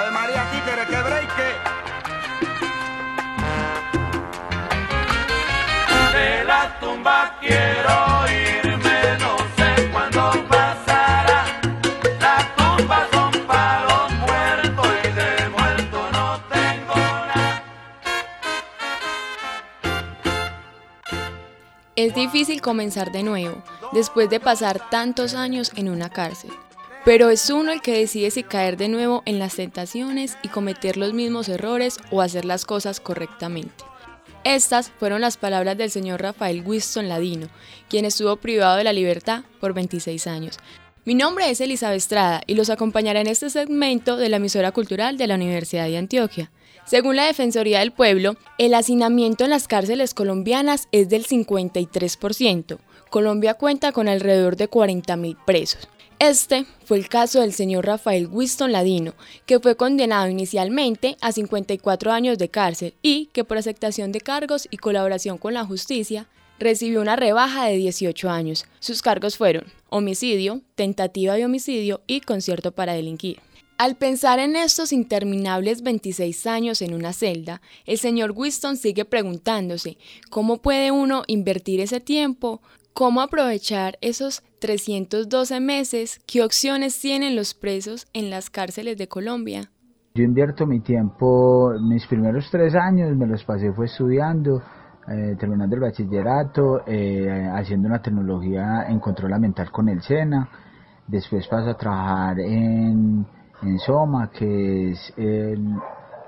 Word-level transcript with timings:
Ave 0.00 0.10
María, 0.12 0.50
títere, 0.50 0.86
que 0.86 1.02
break. 1.02 1.36
De 6.14 6.44
la 6.44 6.78
tumba 6.80 7.36
quiero 7.38 8.24
irme, 8.30 9.18
no 9.18 9.36
sé 9.56 9.90
cuándo 9.92 10.32
pasará. 10.48 11.60
La 12.18 12.54
tumba 12.56 13.08
son 13.12 13.46
para 13.46 13.84
los 13.84 14.12
muertos 14.12 14.88
y 15.04 15.08
de 15.08 15.48
muerto 15.50 16.08
no 16.12 16.40
tengo 16.48 16.94
nada. 16.94 17.62
Es 21.94 22.14
difícil 22.14 22.62
comenzar 22.62 23.12
de 23.12 23.22
nuevo, 23.22 23.62
después 23.92 24.30
de 24.30 24.40
pasar 24.40 24.80
tantos 24.88 25.34
años 25.34 25.72
en 25.76 25.90
una 25.90 26.08
cárcel. 26.08 26.52
Pero 27.04 27.30
es 27.30 27.48
uno 27.48 27.72
el 27.72 27.80
que 27.80 27.96
decide 27.96 28.30
si 28.30 28.42
caer 28.42 28.76
de 28.76 28.88
nuevo 28.88 29.22
en 29.24 29.38
las 29.38 29.56
tentaciones 29.56 30.36
y 30.42 30.48
cometer 30.48 30.98
los 30.98 31.14
mismos 31.14 31.48
errores 31.48 31.96
o 32.10 32.20
hacer 32.20 32.44
las 32.44 32.66
cosas 32.66 33.00
correctamente. 33.00 33.84
Estas 34.44 34.90
fueron 34.90 35.22
las 35.22 35.38
palabras 35.38 35.78
del 35.78 35.90
señor 35.90 36.20
Rafael 36.20 36.62
Winston 36.64 37.08
Ladino, 37.08 37.48
quien 37.88 38.04
estuvo 38.04 38.36
privado 38.36 38.76
de 38.76 38.84
la 38.84 38.92
libertad 38.92 39.44
por 39.60 39.72
26 39.72 40.26
años. 40.26 40.58
Mi 41.06 41.14
nombre 41.14 41.50
es 41.50 41.60
Elizabeth 41.62 41.96
Estrada 41.96 42.42
y 42.46 42.54
los 42.54 42.68
acompañaré 42.68 43.20
en 43.20 43.26
este 43.26 43.48
segmento 43.48 44.18
de 44.18 44.28
la 44.28 44.36
emisora 44.36 44.70
cultural 44.72 45.16
de 45.16 45.26
la 45.26 45.36
Universidad 45.36 45.86
de 45.86 45.96
Antioquia. 45.96 46.50
Según 46.84 47.16
la 47.16 47.26
Defensoría 47.26 47.80
del 47.80 47.92
Pueblo, 47.92 48.36
el 48.58 48.74
hacinamiento 48.74 49.44
en 49.44 49.50
las 49.50 49.68
cárceles 49.68 50.12
colombianas 50.12 50.88
es 50.92 51.08
del 51.08 51.26
53%. 51.26 52.78
Colombia 53.08 53.54
cuenta 53.54 53.92
con 53.92 54.08
alrededor 54.08 54.56
de 54.56 54.70
40.000 54.70 55.36
presos. 55.46 55.88
Este 56.20 56.66
fue 56.84 56.98
el 56.98 57.08
caso 57.08 57.40
del 57.40 57.54
señor 57.54 57.86
Rafael 57.86 58.28
Winston 58.30 58.72
Ladino, 58.72 59.14
que 59.46 59.58
fue 59.58 59.74
condenado 59.74 60.28
inicialmente 60.28 61.16
a 61.22 61.32
54 61.32 62.12
años 62.12 62.36
de 62.36 62.50
cárcel 62.50 62.92
y 63.00 63.30
que 63.32 63.42
por 63.42 63.56
aceptación 63.56 64.12
de 64.12 64.20
cargos 64.20 64.68
y 64.70 64.76
colaboración 64.76 65.38
con 65.38 65.54
la 65.54 65.64
justicia 65.64 66.28
recibió 66.58 67.00
una 67.00 67.16
rebaja 67.16 67.64
de 67.64 67.78
18 67.78 68.28
años. 68.28 68.66
Sus 68.80 69.00
cargos 69.00 69.38
fueron 69.38 69.64
homicidio, 69.88 70.60
tentativa 70.74 71.36
de 71.36 71.46
homicidio 71.46 72.02
y 72.06 72.20
concierto 72.20 72.72
para 72.72 72.92
delinquir. 72.92 73.40
Al 73.78 73.96
pensar 73.96 74.40
en 74.40 74.56
estos 74.56 74.92
interminables 74.92 75.80
26 75.80 76.46
años 76.46 76.82
en 76.82 76.92
una 76.92 77.14
celda, 77.14 77.62
el 77.86 77.96
señor 77.96 78.32
Winston 78.36 78.76
sigue 78.76 79.06
preguntándose 79.06 79.96
cómo 80.28 80.60
puede 80.60 80.90
uno 80.90 81.24
invertir 81.28 81.80
ese 81.80 81.98
tiempo, 81.98 82.60
cómo 82.92 83.20
aprovechar 83.20 83.98
esos 84.00 84.42
312 84.60 85.60
meses, 85.60 86.20
qué 86.26 86.42
opciones 86.42 87.00
tienen 87.00 87.36
los 87.36 87.54
presos 87.54 88.06
en 88.12 88.30
las 88.30 88.50
cárceles 88.50 88.96
de 88.98 89.08
Colombia. 89.08 89.70
Yo 90.14 90.24
invierto 90.24 90.66
mi 90.66 90.80
tiempo, 90.80 91.72
mis 91.80 92.06
primeros 92.06 92.48
tres 92.50 92.74
años 92.74 93.16
me 93.16 93.26
los 93.26 93.44
pasé 93.44 93.72
fue 93.72 93.86
estudiando, 93.86 94.60
eh, 95.08 95.36
terminando 95.38 95.76
el 95.76 95.82
bachillerato, 95.82 96.82
eh, 96.86 97.48
haciendo 97.54 97.88
una 97.88 98.02
tecnología 98.02 98.86
en 98.88 98.98
control 98.98 99.32
ambiental 99.32 99.70
con 99.70 99.88
el 99.88 100.02
SENA. 100.02 100.48
Después 101.06 101.46
paso 101.48 101.70
a 101.70 101.76
trabajar 101.76 102.40
en, 102.40 103.26
en 103.62 103.78
SOMA, 103.78 104.30
que 104.30 104.90
es 104.90 105.14
el, 105.16 105.74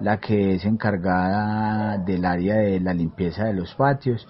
la 0.00 0.18
que 0.18 0.54
es 0.54 0.64
encargada 0.64 1.98
del 1.98 2.24
área 2.24 2.56
de 2.56 2.80
la 2.80 2.94
limpieza 2.94 3.44
de 3.44 3.54
los 3.54 3.74
patios. 3.74 4.26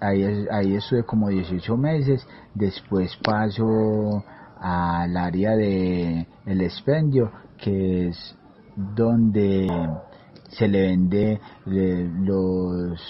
ahí, 0.00 0.74
estuve 0.74 1.04
como 1.04 1.28
18 1.28 1.76
meses, 1.76 2.26
después 2.54 3.16
paso 3.22 4.24
al 4.60 5.16
área 5.16 5.52
de 5.56 6.26
el 6.46 6.60
expendio, 6.60 7.30
que 7.56 8.08
es 8.08 8.36
donde 8.76 9.68
se 10.48 10.66
le 10.68 10.82
vende 10.82 11.40
eh, 11.66 12.10
los 12.20 13.00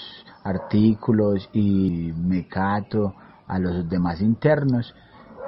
artículos 0.43 1.49
y 1.53 2.11
mecato 2.13 3.15
a 3.47 3.57
los 3.57 3.89
demás 3.89 4.21
internos. 4.21 4.93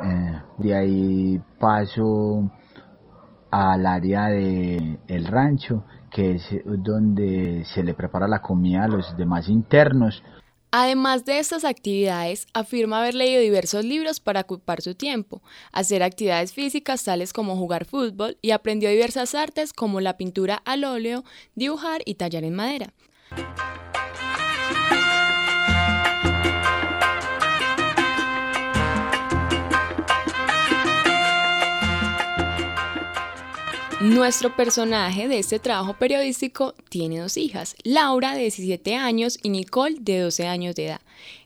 Eh, 0.03 0.41
de 0.57 0.75
ahí 0.75 1.41
paso 1.59 2.49
al 3.51 3.85
área 3.85 4.27
de 4.27 4.99
el 5.07 5.25
rancho 5.25 5.83
que 6.11 6.35
es 6.35 6.43
donde 6.65 7.63
se 7.73 7.83
le 7.83 7.93
prepara 7.93 8.27
la 8.27 8.41
comida 8.41 8.85
a 8.85 8.87
los 8.87 9.15
demás 9.17 9.49
internos. 9.49 10.23
Además 10.71 11.23
de 11.23 11.39
estas 11.39 11.63
actividades, 11.63 12.45
afirma 12.53 12.99
haber 12.99 13.15
leído 13.15 13.41
diversos 13.41 13.85
libros 13.85 14.19
para 14.19 14.41
ocupar 14.41 14.81
su 14.81 14.95
tiempo, 14.95 15.41
hacer 15.71 16.03
actividades 16.03 16.51
físicas 16.51 17.05
tales 17.05 17.31
como 17.31 17.55
jugar 17.55 17.85
fútbol 17.85 18.37
y 18.41 18.51
aprendió 18.51 18.89
diversas 18.89 19.33
artes 19.33 19.71
como 19.71 20.01
la 20.01 20.17
pintura 20.17 20.61
al 20.65 20.83
óleo, 20.83 21.23
dibujar 21.55 22.01
y 22.05 22.15
tallar 22.15 22.43
en 22.43 22.55
madera. 22.55 22.93
Nuestro 34.07 34.55
personaje 34.55 35.27
de 35.27 35.37
este 35.37 35.59
trabajo 35.59 35.93
periodístico 35.93 36.73
tiene 36.87 37.19
dos 37.19 37.35
hijas, 37.35 37.75
Laura 37.83 38.35
de 38.35 38.43
17 38.43 38.95
años 38.95 39.37
y 39.43 39.49
Nicole 39.49 39.97
de 39.99 40.21
12 40.21 40.47
años 40.47 40.75
de 40.75 40.85
edad. 40.85 41.01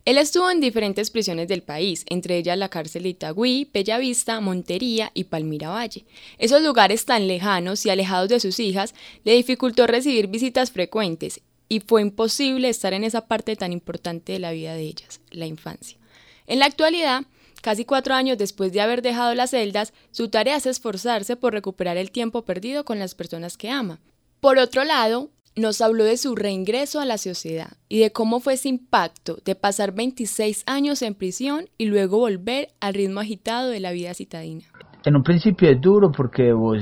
Él 0.05 0.19
estuvo 0.19 0.47
en 0.51 0.61
diferentes 0.61 1.09
prisiones 1.09 1.47
del 1.47 1.63
país, 1.63 2.05
entre 2.07 2.37
ellas 2.37 2.59
la 2.59 2.69
cárcel 2.69 3.01
de 3.01 3.09
Itagüí, 3.09 3.67
Bellavista, 3.73 4.39
Montería 4.41 5.09
y 5.15 5.23
Palmira 5.23 5.69
Valle. 5.69 6.05
Esos 6.37 6.61
lugares 6.61 7.05
tan 7.05 7.27
lejanos 7.27 7.83
y 7.87 7.89
alejados 7.89 8.29
de 8.29 8.39
sus 8.39 8.59
hijas 8.59 8.93
le 9.23 9.33
dificultó 9.33 9.87
recibir 9.87 10.27
visitas 10.27 10.69
frecuentes 10.69 11.41
y 11.67 11.79
fue 11.79 12.03
imposible 12.03 12.69
estar 12.69 12.93
en 12.93 13.03
esa 13.03 13.25
parte 13.25 13.55
tan 13.55 13.73
importante 13.73 14.33
de 14.33 14.39
la 14.39 14.51
vida 14.51 14.75
de 14.75 14.83
ellas, 14.83 15.19
la 15.31 15.47
infancia. 15.47 15.97
En 16.45 16.59
la 16.59 16.67
actualidad, 16.67 17.23
Casi 17.61 17.85
cuatro 17.85 18.15
años 18.15 18.39
después 18.39 18.73
de 18.73 18.81
haber 18.81 19.03
dejado 19.03 19.35
las 19.35 19.51
celdas, 19.51 19.93
su 20.09 20.29
tarea 20.29 20.55
es 20.55 20.65
esforzarse 20.65 21.35
por 21.35 21.53
recuperar 21.53 21.95
el 21.97 22.09
tiempo 22.09 22.43
perdido 22.43 22.85
con 22.85 22.97
las 22.97 23.13
personas 23.13 23.55
que 23.55 23.69
ama. 23.69 23.99
Por 24.39 24.57
otro 24.57 24.83
lado, 24.83 25.29
nos 25.55 25.81
habló 25.81 26.03
de 26.03 26.17
su 26.17 26.35
reingreso 26.35 26.99
a 26.99 27.05
la 27.05 27.19
sociedad 27.19 27.73
y 27.87 27.99
de 27.99 28.11
cómo 28.11 28.39
fue 28.39 28.53
ese 28.53 28.69
impacto 28.69 29.37
de 29.45 29.53
pasar 29.53 29.93
26 29.93 30.63
años 30.65 31.03
en 31.03 31.13
prisión 31.13 31.65
y 31.77 31.85
luego 31.85 32.17
volver 32.17 32.69
al 32.79 32.95
ritmo 32.95 33.19
agitado 33.19 33.69
de 33.69 33.79
la 33.79 33.91
vida 33.91 34.13
citadina. 34.15 34.63
En 35.05 35.15
un 35.15 35.23
principio 35.23 35.69
es 35.69 35.79
duro 35.79 36.11
porque 36.11 36.53
vos 36.53 36.77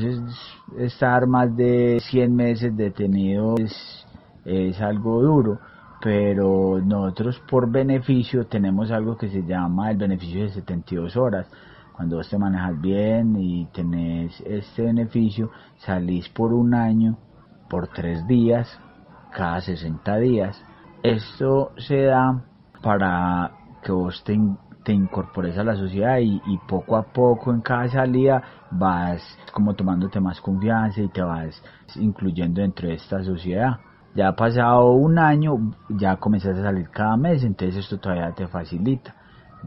estar 0.78 1.28
más 1.28 1.56
de 1.58 2.00
100 2.10 2.36
meses 2.36 2.78
detenido 2.78 3.56
es 4.46 4.82
algo 4.82 5.22
duro 5.22 5.60
pero 6.02 6.80
nosotros 6.82 7.42
por 7.50 7.70
beneficio 7.70 8.46
tenemos 8.48 8.92
algo 8.92 9.18
que 9.18 9.28
se 9.28 9.44
llama 9.44 9.92
el 9.92 9.98
beneficio 9.98 10.44
de 10.44 10.50
72 10.50 11.18
horas. 11.18 11.48
Cuando 11.94 12.16
vos 12.16 12.30
te 12.30 12.38
manejas 12.38 12.80
bien 12.80 13.36
y 13.38 13.66
tenés 13.74 14.40
este 14.42 14.84
beneficio, 14.84 15.52
salís 15.80 16.30
por 16.30 16.54
un 16.54 16.74
año, 16.74 17.18
por 17.70 17.90
tres 17.90 18.26
días, 18.28 18.80
cada 19.34 19.60
60 19.60 20.18
días. 20.18 20.66
Esto 21.04 21.74
se 21.78 22.04
da 22.04 22.46
para 22.82 23.52
que 23.84 23.92
vos 23.92 24.24
te, 24.24 24.34
incorpores 24.92 25.58
a 25.58 25.64
la 25.64 25.76
sociedad 25.76 26.18
y, 26.18 26.42
y, 26.48 26.58
poco 26.68 26.96
a 26.96 27.04
poco 27.04 27.52
en 27.52 27.62
cada 27.62 27.88
salida 27.90 28.42
vas 28.72 29.22
como 29.54 29.76
tomándote 29.76 30.20
más 30.20 30.42
confianza 30.42 31.02
y 31.02 31.10
te 31.10 31.22
vas 31.22 31.62
incluyendo 31.98 32.62
dentro 32.62 32.88
de 32.88 32.96
esta 32.96 33.22
sociedad. 33.24 33.78
Ya 34.16 34.30
ha 34.30 34.36
pasado 34.36 34.92
un 34.92 35.20
año, 35.20 35.74
ya 35.90 36.16
comienzas 36.18 36.58
a 36.58 36.64
salir 36.64 36.90
cada 36.90 37.16
mes, 37.16 37.44
entonces 37.44 37.78
esto 37.78 38.00
todavía 38.00 38.32
te 38.32 38.48
facilita. 38.48 39.16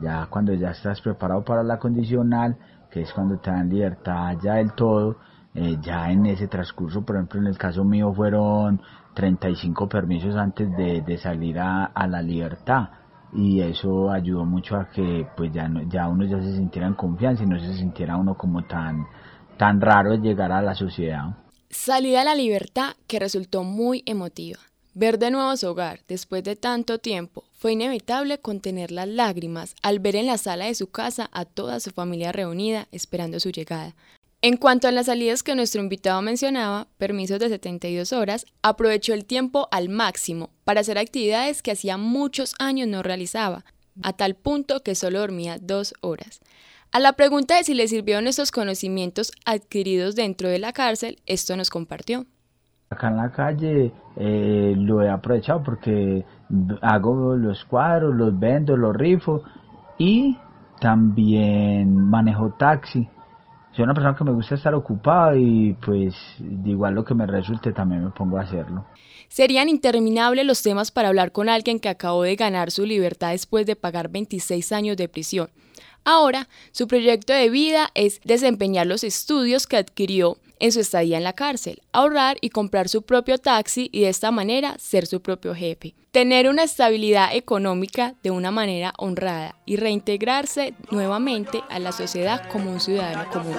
Ya 0.00 0.26
cuando 0.28 0.52
ya 0.54 0.70
estás 0.70 1.00
preparado 1.00 1.44
para 1.44 1.62
la 1.62 1.78
condicional, 1.78 2.56
que 2.90 3.02
es 3.02 3.12
cuando 3.12 3.38
te 3.38 3.50
dan 3.50 3.68
libertad 3.68 4.36
ya 4.42 4.54
del 4.54 4.72
todo, 4.72 5.16
eh, 5.54 5.76
ya 5.80 6.10
en 6.10 6.26
ese 6.26 6.48
transcurso, 6.48 7.04
por 7.04 7.16
ejemplo, 7.16 7.40
en 7.40 7.46
el 7.46 7.58
caso 7.58 7.84
mío 7.84 8.12
fueron 8.12 8.80
35 9.14 9.88
permisos 9.88 10.34
antes 10.34 10.70
de, 10.76 11.18
salir 11.18 11.58
a, 11.58 11.90
la 12.08 12.22
libertad 12.22 12.88
y 13.34 13.60
eso 13.60 14.10
ayudó 14.10 14.44
mucho 14.44 14.76
a 14.76 14.88
que 14.88 15.26
pues 15.36 15.52
ya, 15.52 15.70
ya 15.88 16.08
uno 16.08 16.24
ya 16.24 16.40
se 16.40 16.52
sintiera 16.52 16.86
en 16.86 16.94
confianza 16.94 17.44
y 17.44 17.46
no 17.46 17.58
se 17.58 17.74
sintiera 17.74 18.16
uno 18.16 18.34
como 18.34 18.62
tan, 18.64 19.06
tan 19.56 19.80
raro 19.80 20.14
llegar 20.14 20.52
a 20.52 20.62
la 20.62 20.74
sociedad. 20.74 21.41
Salida 21.74 22.20
a 22.20 22.24
la 22.24 22.34
libertad 22.34 22.96
que 23.06 23.18
resultó 23.18 23.64
muy 23.64 24.02
emotiva. 24.04 24.58
Ver 24.92 25.18
de 25.18 25.30
nuevo 25.30 25.56
su 25.56 25.68
hogar 25.68 26.00
después 26.06 26.44
de 26.44 26.54
tanto 26.54 26.98
tiempo 26.98 27.44
fue 27.54 27.72
inevitable 27.72 28.38
contener 28.38 28.92
las 28.92 29.08
lágrimas 29.08 29.74
al 29.82 29.98
ver 29.98 30.16
en 30.16 30.26
la 30.26 30.36
sala 30.36 30.66
de 30.66 30.74
su 30.74 30.88
casa 30.88 31.30
a 31.32 31.46
toda 31.46 31.80
su 31.80 31.90
familia 31.90 32.30
reunida 32.30 32.88
esperando 32.92 33.40
su 33.40 33.50
llegada. 33.50 33.96
En 34.42 34.58
cuanto 34.58 34.86
a 34.86 34.92
las 34.92 35.06
salidas 35.06 35.42
que 35.42 35.54
nuestro 35.54 35.80
invitado 35.80 36.20
mencionaba, 36.20 36.88
permisos 36.98 37.38
de 37.38 37.48
72 37.48 38.12
horas, 38.12 38.44
aprovechó 38.60 39.14
el 39.14 39.24
tiempo 39.24 39.68
al 39.70 39.88
máximo 39.88 40.50
para 40.64 40.82
hacer 40.82 40.98
actividades 40.98 41.62
que 41.62 41.70
hacía 41.70 41.96
muchos 41.96 42.54
años 42.58 42.86
no 42.86 43.02
realizaba, 43.02 43.64
a 44.02 44.12
tal 44.12 44.34
punto 44.34 44.82
que 44.82 44.94
solo 44.94 45.20
dormía 45.20 45.56
dos 45.58 45.94
horas. 46.02 46.40
A 46.94 47.00
la 47.00 47.14
pregunta 47.14 47.56
de 47.56 47.64
si 47.64 47.72
le 47.72 47.88
sirvieron 47.88 48.26
esos 48.26 48.50
conocimientos 48.50 49.32
adquiridos 49.46 50.14
dentro 50.14 50.50
de 50.50 50.58
la 50.58 50.74
cárcel, 50.74 51.16
esto 51.24 51.56
nos 51.56 51.70
compartió. 51.70 52.26
Acá 52.90 53.08
en 53.08 53.16
la 53.16 53.32
calle 53.32 53.92
eh, 54.16 54.74
lo 54.76 55.00
he 55.00 55.08
aprovechado 55.08 55.62
porque 55.62 56.22
hago 56.82 57.34
los 57.36 57.64
cuadros, 57.64 58.14
los 58.14 58.38
vendo, 58.38 58.76
los 58.76 58.94
rifo 58.94 59.42
y 59.96 60.36
también 60.80 61.96
manejo 61.96 62.52
taxi. 62.58 63.08
Soy 63.74 63.84
una 63.84 63.94
persona 63.94 64.14
que 64.14 64.24
me 64.24 64.32
gusta 64.32 64.56
estar 64.56 64.74
ocupada 64.74 65.34
y 65.34 65.72
pues 65.72 66.14
de 66.38 66.70
igual 66.72 66.92
lo 66.94 67.06
que 67.06 67.14
me 67.14 67.26
resulte 67.26 67.72
también 67.72 68.04
me 68.04 68.10
pongo 68.10 68.36
a 68.36 68.42
hacerlo. 68.42 68.84
Serían 69.28 69.70
interminables 69.70 70.44
los 70.44 70.62
temas 70.62 70.90
para 70.90 71.08
hablar 71.08 71.32
con 71.32 71.48
alguien 71.48 71.80
que 71.80 71.88
acabó 71.88 72.24
de 72.24 72.36
ganar 72.36 72.70
su 72.70 72.84
libertad 72.84 73.30
después 73.30 73.64
de 73.64 73.76
pagar 73.76 74.10
26 74.10 74.72
años 74.72 74.98
de 74.98 75.08
prisión. 75.08 75.48
Ahora, 76.04 76.48
su 76.72 76.88
proyecto 76.88 77.32
de 77.32 77.50
vida 77.50 77.90
es 77.94 78.20
desempeñar 78.24 78.86
los 78.86 79.04
estudios 79.04 79.66
que 79.66 79.76
adquirió 79.76 80.38
en 80.58 80.70
su 80.70 80.80
estadía 80.80 81.18
en 81.18 81.24
la 81.24 81.32
cárcel, 81.32 81.82
ahorrar 81.92 82.38
y 82.40 82.50
comprar 82.50 82.88
su 82.88 83.02
propio 83.02 83.38
taxi 83.38 83.88
y 83.92 84.02
de 84.02 84.08
esta 84.08 84.30
manera 84.30 84.76
ser 84.78 85.06
su 85.06 85.20
propio 85.20 85.54
jefe, 85.56 85.94
tener 86.12 86.48
una 86.48 86.62
estabilidad 86.62 87.34
económica 87.34 88.14
de 88.22 88.30
una 88.30 88.52
manera 88.52 88.94
honrada 88.96 89.56
y 89.66 89.76
reintegrarse 89.76 90.74
nuevamente 90.92 91.62
a 91.68 91.80
la 91.80 91.90
sociedad 91.90 92.48
como 92.48 92.70
un 92.70 92.80
ciudadano 92.80 93.28
común. 93.32 93.56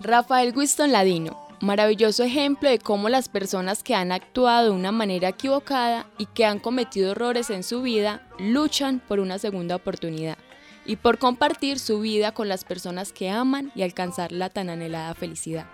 Rafael 0.00 0.56
Winston 0.56 0.92
Ladino, 0.92 1.46
maravilloso 1.60 2.24
ejemplo 2.24 2.70
de 2.70 2.78
cómo 2.78 3.10
las 3.10 3.28
personas 3.28 3.82
que 3.82 3.94
han 3.94 4.12
actuado 4.12 4.64
de 4.64 4.70
una 4.70 4.92
manera 4.92 5.28
equivocada 5.28 6.06
y 6.16 6.24
que 6.26 6.46
han 6.46 6.58
cometido 6.58 7.12
errores 7.12 7.50
en 7.50 7.62
su 7.62 7.82
vida 7.82 8.26
luchan 8.38 9.00
por 9.06 9.20
una 9.20 9.38
segunda 9.38 9.76
oportunidad 9.76 10.38
y 10.86 10.96
por 10.96 11.18
compartir 11.18 11.78
su 11.78 12.00
vida 12.00 12.32
con 12.32 12.48
las 12.48 12.64
personas 12.64 13.12
que 13.12 13.30
aman 13.30 13.70
y 13.74 13.82
alcanzar 13.82 14.32
la 14.32 14.48
tan 14.48 14.70
anhelada 14.70 15.14
felicidad. 15.14 15.66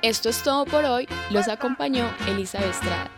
Esto 0.00 0.30
es 0.30 0.42
todo 0.42 0.64
por 0.64 0.84
hoy, 0.86 1.06
los 1.30 1.48
acompañó 1.48 2.10
Elizabeth 2.26 2.70
Estrada. 2.70 3.10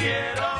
Quiero 0.00 0.59